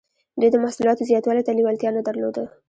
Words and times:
دوی 0.39 0.49
د 0.51 0.55
محصولاتو 0.63 1.07
زیاتوالي 1.09 1.43
ته 1.45 1.51
لیوالتیا 1.57 1.89
نه 1.97 2.01
درلوده. 2.07 2.43